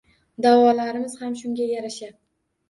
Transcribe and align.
Da’volarimiz 0.45 1.17
ham 1.19 1.35
shunga 1.43 1.69
yarasha 1.73 2.11